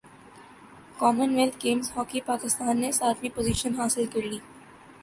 [0.99, 4.39] common wealth games hockey Pakistan نے ساتویں position حاصل کر لی